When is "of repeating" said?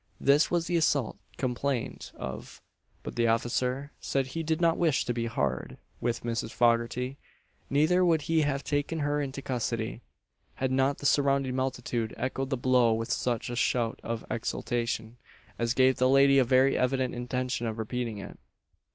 17.67-18.17